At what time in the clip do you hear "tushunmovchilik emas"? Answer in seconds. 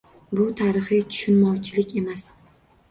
1.11-2.29